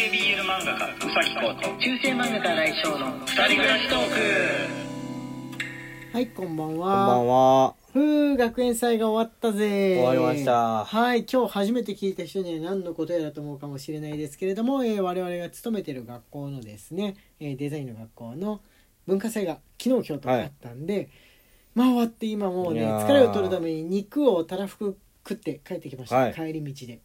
[0.00, 4.14] 系 BL 漫画家うさぎこと中世漫画家来翔の二人暮らしトーク
[6.14, 7.74] はいこんばんこんばはんは。
[7.92, 9.98] ふう学園祭が終わったぜ。
[9.98, 10.86] 終わりました。
[10.86, 18.62] はい今日初めて聞いた人には何のことやらと思うかもしれないですけれども、えー我々が勤めてる学校のですね、えーデザインの学校の
[19.06, 21.10] 文化祭が昨日今日とあったんで、
[21.74, 24.98] まあ終わって今もうね疲れを取るために肉をたらふく
[25.28, 26.34] 食って帰ってきました、はい。
[26.34, 27.00] 帰り道で。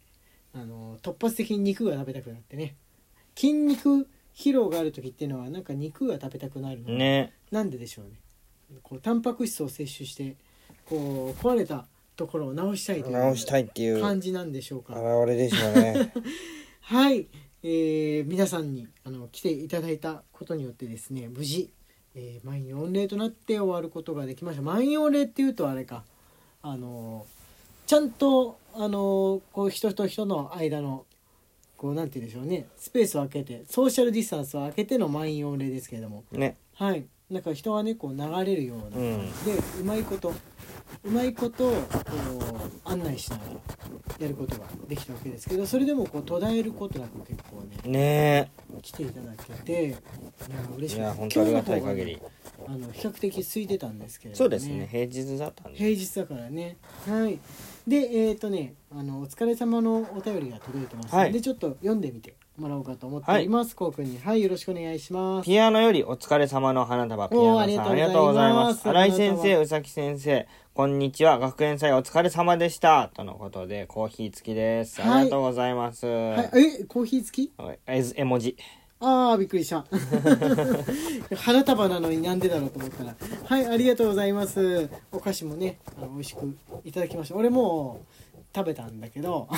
[0.54, 2.76] あの突発的に肉が食べたくなってね
[3.36, 6.94] 筋肉疲労がある時っていうのはなんか肉が食べたくなるの？
[6.94, 7.32] ね。
[7.50, 8.12] なんででしょうね。
[8.82, 10.36] こうタンパク質を摂取して
[10.84, 11.86] こう壊れた
[12.16, 14.94] ところを直したいという直したいっていう感じなんでしょうか？
[14.94, 16.12] 現れでしょうね。
[16.82, 17.26] はい、
[17.62, 21.70] えー皆さんにあの来ていただいたことによってですね無事、
[22.14, 24.62] えー満員御礼となって終わることができました。
[24.62, 26.04] 満員御礼っていうとあれか。
[26.62, 27.26] あの
[27.86, 31.06] ちゃんとあのこう人と人の間の
[31.76, 32.66] こうなんて言うんでしょうね。
[32.76, 36.24] スペースを空けてソーシャルディスタンスを空けての満員御礼ですけれども。
[36.32, 36.56] ね。
[36.74, 37.04] はい。
[37.30, 39.18] なんか人はねこう流れるような、うん。
[39.44, 40.32] でうまいこと
[41.04, 41.76] うまいことこ
[42.84, 43.50] う案内しながら
[44.18, 48.50] やることができたわけですけどそれでもこう途絶えることなく結構ねね
[48.82, 49.98] 来ていただけていや
[50.76, 52.22] 嬉しいや、かった本当ありがたい限り。
[52.68, 54.88] あの比較的空いてたんですけれどそうですね。
[54.90, 55.78] 平日だったんで。
[55.78, 56.76] 平日だからね
[57.06, 57.38] はい
[57.86, 64.18] でえっ、とねあのお疲れ様のお便りが届いてますので、はいちょっと読んでみてもらおうかと思っております、こうくんに。
[64.18, 65.44] はいよろしくお願いします。
[65.44, 67.28] ピアノよりお疲れ様の花束。
[67.28, 68.88] ピアノさんありがとうございます。
[68.88, 71.38] 新井先生、宇崎先生、こんにちは。
[71.38, 73.10] 学園祭お疲れ様でした。
[73.14, 75.00] とのことで、コーヒー付きです。
[75.02, 75.10] はい。
[75.10, 76.06] ありがとうございます。
[76.06, 76.80] はい。
[76.80, 77.52] えコーヒー付き？
[77.86, 78.56] え絵文字。
[78.98, 79.84] ああびっくりした。
[81.36, 83.14] 花束なのになんでだろうと思ったら。
[83.44, 84.88] はいありがとうございます。
[85.12, 87.34] お菓子もねあの美味しくいただきました。
[87.34, 88.06] 俺もう
[88.56, 89.48] 食べたんだけど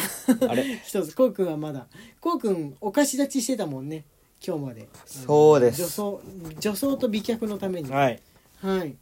[0.49, 0.65] あれ？
[0.85, 1.87] 一つこうくんはまだ
[2.21, 4.05] こうくんお菓子立ちしてたもんね
[4.45, 4.89] 今日まで。
[5.07, 5.83] そうです。
[5.83, 6.21] 女装
[6.59, 7.91] 女装と美脚のために。
[7.91, 8.21] はい。
[8.61, 8.97] はい。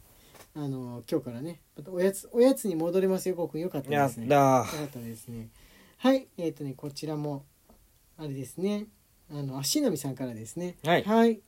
[0.55, 4.27] あの今日からねまたおやつおやつに戻れますよこうくんよかったやっですね。
[4.27, 5.49] たよかったですね。
[5.97, 6.27] はい。
[6.37, 7.43] えっ、とねこちらも
[8.17, 8.85] あれですね。
[9.31, 10.75] あの足のみさんからですね。
[10.83, 11.03] はい。
[11.03, 11.39] はい、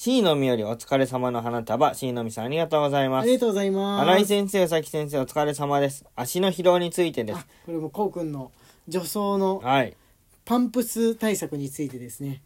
[0.00, 3.32] C のみよりお疲れ様の花束、C のみさんありがとうございますあり。
[3.32, 6.04] がとうございます新井先生、宇崎先生、お疲れ様です。
[6.14, 7.46] 足の疲労についてですあ。
[7.66, 8.52] これもこうくんの
[8.86, 9.96] 女装のはい。
[10.44, 12.42] パンプス対策についてですね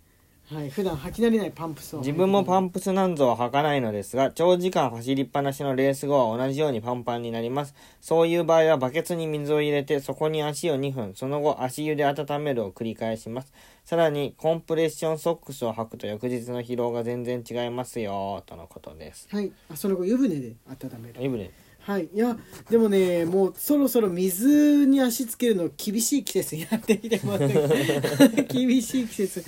[0.52, 7.74] はい普段履き慣れないパンプスを自分もパンンプスなんぞは履かないのですが、長時間走りっぱなしのレース後は同じようにパンパンになります。
[8.00, 13.52] そういう場合はバケツに水を入れて、そこに足を2分、その後足湯で温めるを繰り返します。
[13.84, 19.28] さらに、コンプレッションソックスを履くと翌日の疲労が全然違いますよ、とのことです。
[19.30, 21.50] はいあその後湯船で温めるイブレ
[21.84, 22.36] はいいや
[22.70, 27.42] でもねもうそろそろ水に足つけるの厳しい季節になってきてます
[28.48, 29.44] 厳しい季節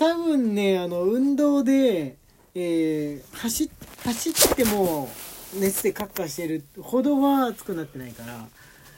[0.00, 2.16] 多分ねあの運動で、
[2.54, 3.70] えー走っ
[4.02, 5.10] 走っても
[5.60, 8.46] 熱でカッカしてるほどは暑くなってないから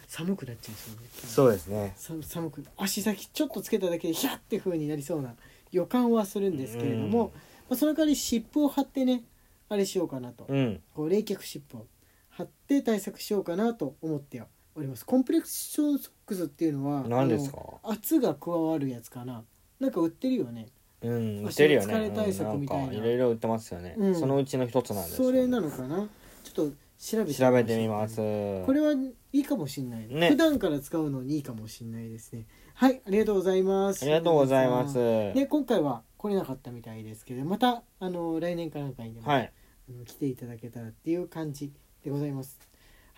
[0.07, 1.09] 寒くなっちゃいそうね。
[1.27, 1.95] そうですね。
[1.97, 5.35] さ寒く足先ちょっとつけただけでヒャッて風になりそうな
[5.73, 7.11] 予感はするんですけれども、うん。
[7.11, 7.31] ま
[7.71, 9.25] あ、その代わり湿布を貼ってね
[9.69, 10.81] あれしようかなと、うん。
[10.95, 11.87] こう冷却湿布を
[12.31, 14.41] 貼って対策しようかなと思って
[14.77, 15.05] おります。
[15.05, 17.59] コンプレッションソックスっていうのは何ですか？
[17.83, 19.43] 圧が加わるやつかな。
[19.81, 20.69] なんか売ってるよね
[21.03, 21.95] うん、売ってるよね。
[21.95, 23.95] 疲れ対策みたいないろいろ売ってますよね。
[23.99, 26.09] うんそのうちの一つなんですよそれなのかな？
[26.45, 28.17] ちょっと調べて調べてみます。
[28.17, 28.93] これは
[29.33, 34.95] いいかもしんない、ね普段から使うのにいいかもしんないですねはいありがとうございますありがとうございます。
[34.95, 39.53] で今回は来れなかったみたいですけどまたあの来年かなんかにでも、はい。
[39.89, 41.73] あの来ていただけたらっていう感じ
[42.05, 42.57] でございます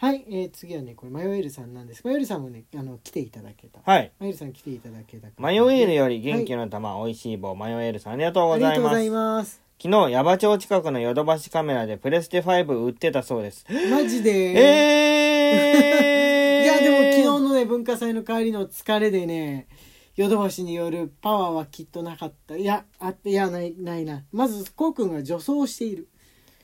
[0.05, 2.03] はい、えー次はねこれマヨエルさんなんです。
[2.05, 3.81] マヨエルさんもねあの来ていただけた。
[3.91, 4.13] はい。
[4.19, 9.45] マヨエルさん来ていただけたマヨエールより元はい気の玉、美味しい棒、マヨエールさんありがとうごありがとうございます。
[9.45, 13.65] ます昨日、矢場町近くのヨドバシカメラでプレステ5売ってたそうです。
[13.91, 14.53] マジで。
[14.53, 16.65] えー。
[16.65, 19.69] いやでも昨日のね文化祭の帰りの疲れでね
[20.17, 22.59] ヨドバシによるパワーはきっとなかった。
[22.59, 24.23] いやあっていやないないな。
[24.33, 26.09] まずこうくんが女装している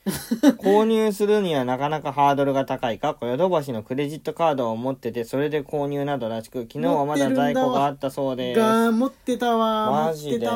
[0.63, 8.61] 購入するにはなかなかハードルが高いか、ヨドバシのクレジットカードを持ってて、それで購入などらしく、昨日はまだ在庫があったそうです。
[8.61, 10.07] が持ってたわ。
[10.07, 10.49] マジで。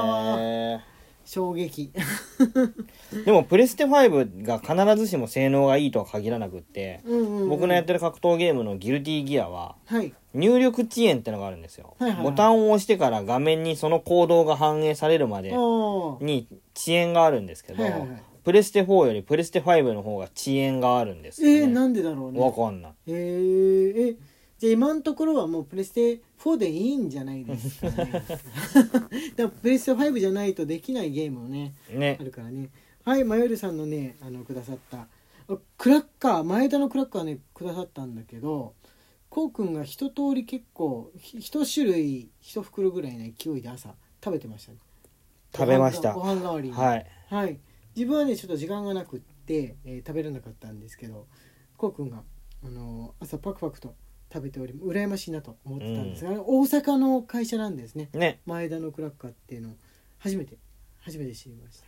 [1.27, 1.91] 衝撃。
[3.25, 7.49] でもプレステ5が必ずしも性能がいいとは限らなくって、うんうんうん。
[7.49, 10.13] 僕のやってる格闘ゲームのギルティギアははい。
[10.35, 12.31] 入力遅延ってのがあるんですよ、はいはいはい。
[12.31, 16.47] ボタンを押してから画面にその行動が反映されるまでに
[16.77, 22.41] 遅延があるんですけど、はいはいはいプレステ4よりプレステ5の方が遅延があるんですよ、ね、えー、なんでだろうね。
[22.41, 22.93] わかんない。
[23.07, 24.17] えー、え
[24.59, 28.23] じゃあ今のところはもうプレステ4でいいんじゃないですかね。
[29.63, 32.19] プレステ5じゃないとできないゲームもねね。
[32.21, 32.69] あるからね。
[33.03, 35.09] はいマヨルさんのねあのくださった。
[35.49, 38.75] あクラッカー前田のクラッカーねくださったんだけど
[39.31, 44.79] こうくんが一通り結構ひ一種類一袋ぐらいの勢いで朝食べてましたね。
[45.55, 46.13] 食べました。
[46.13, 46.75] ご飯代わりに。
[46.75, 47.07] はい。
[47.31, 47.59] はい、
[47.97, 51.27] 自分はねちょっと時間がなくって、えー食べれなかったんですけど
[51.77, 52.23] こうくんが、
[52.65, 53.95] あのー朝パクパクと
[54.33, 58.09] 食べており羨ましいなと思ってたんですが、大阪の会社なんですね。
[58.15, 58.41] ね。
[58.47, 59.71] 前田のクラッカーっていうの。
[59.71, 59.73] を
[60.19, 60.57] 初めて
[61.01, 61.87] 初めて知りました。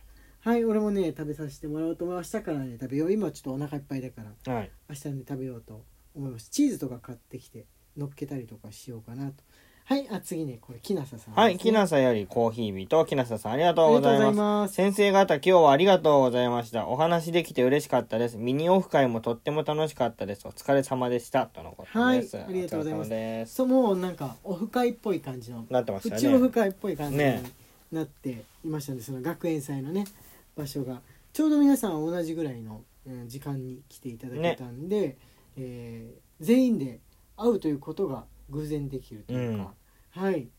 [0.49, 2.77] はい俺もね食べさせてもらおうと思いましたからね。
[2.79, 3.11] 食べよう。
[3.11, 4.71] 今ちょっとお腹いっぱいだからはい。
[4.89, 5.83] 明日ね食べようと
[6.15, 7.65] 思いますチーズとか買ってきて
[7.97, 9.43] 乗っけたりとかしようかなと
[9.89, 14.59] はいあ次ねこれきなささんはい、きなさよりコーヒー日ときなささんありがとうございありがとうございま。
[14.63, 16.87] ますす先生方、今日はありがとうございました。
[16.87, 18.35] お話できて嬉しかったです。
[18.35, 20.45] ミニオフ会もとっても楽しかったです。
[20.45, 21.45] お疲れ様でした。
[21.45, 22.35] とのことです。
[22.35, 23.55] はいありがとうございますお疲れ様です。
[23.55, 26.49] そうもうなんかオフ会っぽい感じのなってましオフね。
[26.49, 27.43] 会っぽい感じにね
[27.93, 30.03] なっていましたねその学園祭のね
[30.57, 30.99] 場所が
[31.31, 35.15] ちょうど皆さん同じぐらいの、うん時間に来ていただけたんで、
[35.57, 36.99] えー全員で
[37.37, 39.73] 会うということが偶然できるというか、
[40.11, 40.49] はい。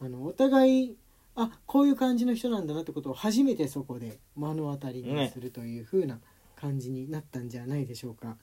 [0.00, 0.96] あのお互い
[1.36, 6.18] あこういう感じの人なんだなってことを初めてそこで目の当たりにするという風な
[6.56, 8.36] 感じになったんじゃないでしょうか。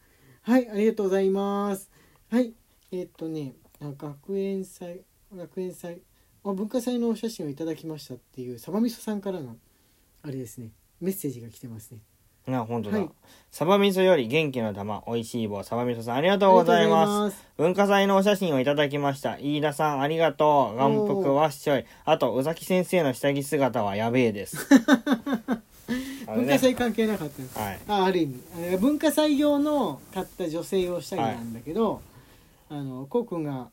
[0.43, 1.89] はいありがとうございます。
[2.29, 2.53] はい。
[2.91, 5.01] えーっとねあ学園祭
[5.35, 6.01] 学園祭
[6.43, 9.57] あ文化祭のお写真をいただきましたっていうサバみそさんからの
[10.23, 11.99] あれですねメッセージが来てますね
[12.47, 13.09] な、本当だはい。
[13.51, 17.37] サバ味噌より元気の玉、美味しい棒、サバ味噌さんありがとうございます。
[17.37, 19.37] す文化祭のお写真をいただきました。
[19.39, 20.77] 飯田さんありがとう。
[20.77, 21.85] 眼福わっしょい。
[22.05, 24.67] あと、宇崎先生の下着姿はやべえです。
[26.25, 27.79] 文化祭関係なかったですはい。
[27.87, 32.01] あある意味文化祭用の買った女性用下着なんだけど、
[32.69, 33.69] あのこうくんが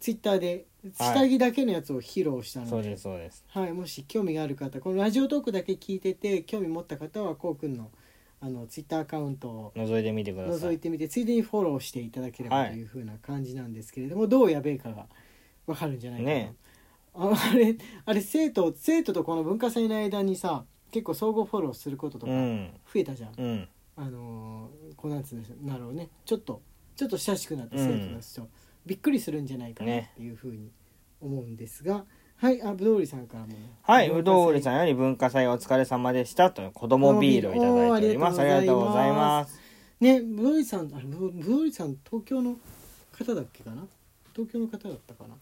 [0.00, 0.66] ツイッターで
[0.98, 3.44] 下着だけのやつを披露したので、そうです、そうです。
[3.48, 7.88] はい、もし興味がある方このラジオトークだけ聞いてて興味持った方はこうくんの
[8.44, 10.70] あのツイッターアカウントを覗いてみてください。
[10.70, 15.06] 覗いてみてついでにフォローしていただければはいというふうな感じなんですけれども、どうやべえかが
[15.66, 16.54] わかるんじゃないかな、ね
[17.14, 22.72] ああれあれ生徒生徒とこの文化祭の間にさ結構相互フォローすることとか増うん。
[22.96, 23.68] えたじゃん、うん。
[23.96, 26.62] あのーこうなんつうんだろうねちょっと
[26.96, 28.48] ちょっと親しくなった生徒たちと、
[28.86, 30.70] びっくりするんじゃないかなねっていうふうに
[31.20, 32.04] 思うんですが、
[32.42, 33.46] はいあぶどうりさんからも。
[33.46, 38.40] ねはい、うどう売りさんんより文化祭お疲れ様でしたと子供ビールをいただいております。
[38.40, 39.60] ありりがとうございまます。
[40.00, 42.56] ねぶどうりさんあれぶぶどうりさん東京の
[43.16, 43.86] 方だっけかな？
[44.34, 45.36] 東京の方だったかな？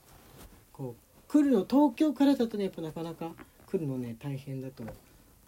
[0.74, 3.30] こう来るの東京からだとねやっぱなかなか
[3.66, 4.82] 来るのね大変だと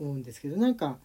[0.01, 0.97] 思うんですけどなんか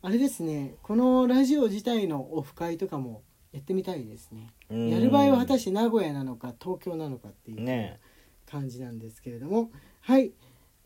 [0.00, 3.20] あれですねこのラジオ自体のオフ会とかも
[3.52, 4.48] やってみたいですね。
[4.70, 4.88] うん。
[4.88, 7.60] やる場合は果たして名古屋なのか東京なのかっていう。
[7.60, 8.00] ね
[8.50, 9.70] 感じなんですけれども
[10.00, 10.32] はい、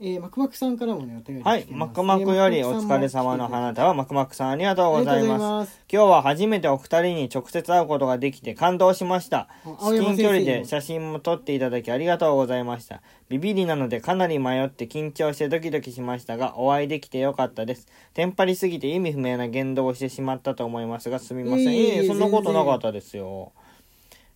[0.00, 5.80] えー、マクマクさんからもねお便り来てます、はい、マクマクよりお疲れ様の花束、マクマクさんありがとうございます。
[5.92, 9.48] 今日は初めてお二人に直接会うことができて感動しました。
[9.80, 13.02] 至近距離で写真も撮っていただきありがとうございました。
[13.28, 17.88] ビビりなのでかなり迷って緊張してドキドキしましたが、お会いできてよかったです。
[18.14, 21.74] テンパりすぎて意味不明な言動をしてしまったと思いますが、すみません。
[21.74, 23.52] いえいえそんなことなかったですよ。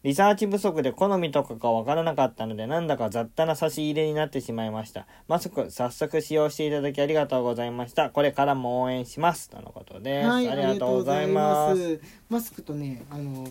[0.03, 5.07] リサーチ不足で好みとかがわからなかったので、なんだか雑多な差し入れになってしまいました。
[5.29, 8.11] マスク、早速使用していただきありがとうございました。
[8.11, 9.49] これからも応援します。
[9.49, 10.29] とのことです。
[10.29, 12.01] はい、ありがとうございます。
[12.29, 13.47] マスクとね、あの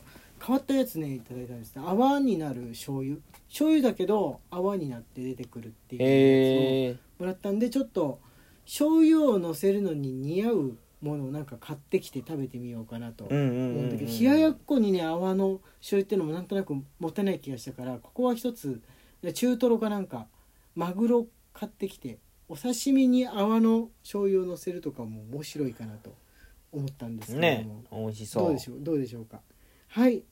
[0.46, 1.84] 変わったやつねいただいたんですね。
[1.86, 3.16] 泡になる醤油、
[3.48, 8.20] 醤油だけど泡になって出てくるっていうやえー、つをもらったんで、ちょっと
[8.66, 13.26] 醤油をのせるのに似合うものをなんか買ってきて食べてみようかなと。
[13.26, 14.12] 思うんだけど。
[14.12, 18.82] 冷ややっこにね泡の醤油っていうのもなんとなくもったいない気がしたから、ここは一つ
[19.34, 20.28] 中トロかなんか
[20.76, 26.14] マグロ買ってきてお刺身に泡の醤油をのせるとかも面白いかなと
[26.72, 28.44] 思ったんですけれどねも、美味しそう。
[28.44, 28.78] どうでしょう？
[28.80, 29.42] どうでしょうか？
[29.90, 30.24] はい。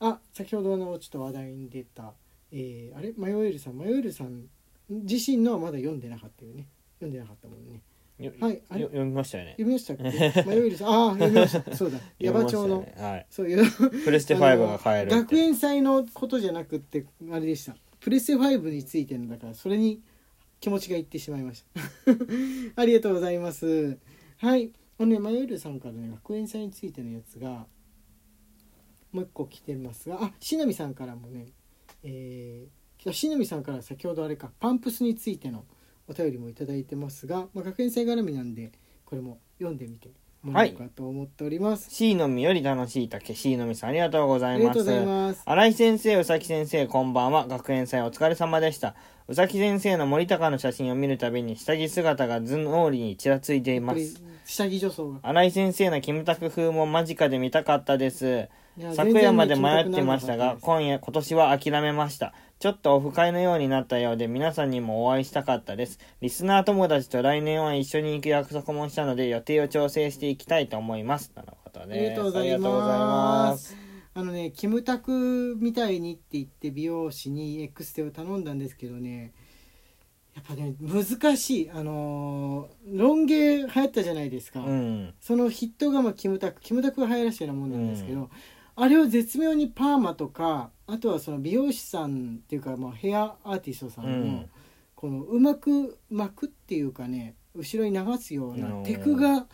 [0.00, 2.12] あ先ほどのちょっと話題に出た、
[2.52, 3.12] えーあれ？
[3.16, 3.74] マヨエルさん？
[3.74, 4.44] マヨエルさん
[4.88, 6.66] 自身のはまだ読んでなかったよね。
[6.98, 7.74] 読んでなかったもんね。
[7.74, 7.80] よ
[8.18, 8.80] はいあれ？
[8.80, 9.50] よ読みましたよね。
[9.52, 10.44] 読みましたっけ？
[10.46, 11.76] マヨエルさんああ読みました。
[11.76, 11.98] そうだ。
[12.18, 12.94] 矢場町の、ね。
[12.96, 13.26] はい。
[13.28, 17.74] そういうプレステ5が買える学園祭のことじゃなくってあれでした。
[18.00, 20.00] プレステ5についてのだからそれに
[20.60, 21.80] 気持ちがいってしまいました。
[22.80, 23.98] ありがとうございます。
[24.38, 24.72] はい。
[24.98, 27.66] あのねマヨエルさんからね学園祭についてのやつが
[29.10, 31.48] もう一個来てますがあしのみさんからもね
[32.04, 35.64] えー、しのみさんから先ほどあれかパンプスについての
[36.08, 38.72] お便りもいただいてますが、まあ、学園祭絡みなんで
[39.04, 40.10] これも読んでみて
[40.42, 43.34] ものかと思っております、C のみより楽しい竹。
[43.34, 45.42] C のみさんありがとうございまとうございます。
[45.46, 47.46] 新井先生宇崎先生こんばんは。
[47.46, 48.94] 学園祭お疲れ様でした。
[49.26, 55.20] 宇崎先生の森高の写真を見るたびに下着姿が頭脳裏にちらついていやっぱります下着女装が。
[55.22, 58.50] 新井先生のキムタク風も間近で見たかったです。
[58.76, 62.34] いや昨夜まで迷ってましたが今夜今年は諦めました
[62.64, 65.98] ちょっとオフ会のようになったようで皆さんにもお会いしたかったです。
[66.22, 71.30] リスナー友達と来年は一緒に行く約束もしたので予定を調整していきたいと思います。
[71.30, 71.98] とのことあです。
[71.98, 72.68] ありがとうございま
[73.50, 73.68] ます。
[73.68, 73.76] す
[74.14, 79.34] あのねキムタクみたいにって言って美容師にエクステを頼んだんですけどね。
[80.34, 81.70] やっぱね難しい。
[81.70, 85.12] あのーロン毛流行ったじゃないですか、うん。
[85.20, 86.62] そのヒットがまあキムタク。
[86.62, 88.30] キムタクが流行らしたようなもんなんですけど、
[88.74, 94.50] あれを絶妙にパーマとかあとはその美容師さんっていうかまあヘアアーティストさんの、うん。
[94.94, 98.82] このうまく巻くっていうかね後ろに流すようなうん。
[98.84, 99.46] テクが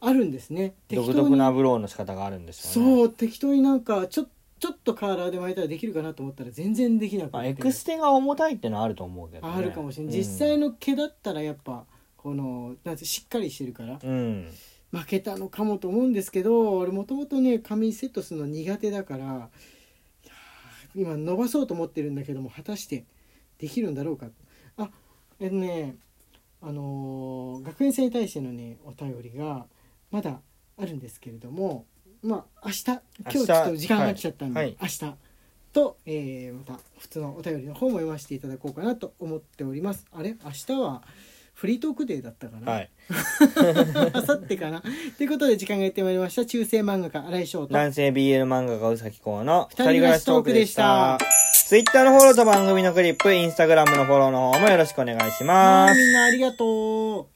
[0.00, 0.74] あるんですね。
[0.90, 2.96] 独特なブローの仕方があるんですよね。
[2.96, 4.26] そう適当になんかちょ
[4.58, 10.18] ちょっとカーラーで巻いたらできるかなと思ったら全然できなくて、まあ、エクステが重たいってのはあると思うけど、ね、あるかもしれない、うん。
[10.18, 11.84] 実際の毛だったらやっぱ
[12.16, 14.48] このなんてしっかりしてるからうん。
[14.92, 19.50] 負けたのかもと思うんですけど俺もともとね髪セットするの苦手だから
[20.96, 23.04] 今伸ばそうと思ってるんだけども果たして
[23.58, 24.26] できるんだろうか。
[24.78, 24.90] あ
[25.38, 25.96] えっとね
[26.62, 29.66] あのー学園生に対してのねお便りが
[30.10, 30.40] まだ
[30.78, 31.84] あるんですけれども
[32.22, 33.00] まあ明日今
[33.30, 34.76] 日ちょっと時間が来ちゃったんで、はいはい。
[34.80, 35.14] 明日
[35.72, 40.06] と、えーまた普通のお便りの方も読ませていただこうかなと思っております。
[40.10, 40.34] あれ？
[40.42, 41.02] 明日は
[41.56, 42.90] フリートークデーだったかな、はい
[44.12, 44.82] あさってかな。
[45.16, 46.44] ということで時間がやってまいりました。
[46.44, 47.72] 中世漫画家、新井翔と。
[47.72, 51.18] 男性 BL 漫画家うさきこうの二人暮らしトークでした。
[51.66, 55.98] Twitter のフォローと番組のクリップ、Instagram のフォローの方もよろしくお願いしますはい。
[55.98, 57.35] みんなありがとう。